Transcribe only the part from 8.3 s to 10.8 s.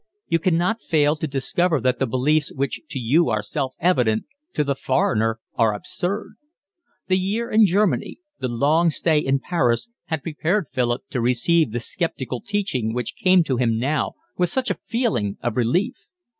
the long stay in Paris, had prepared